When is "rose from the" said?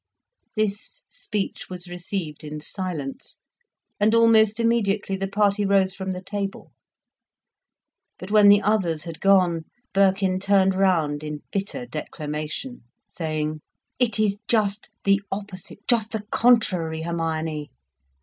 5.63-6.23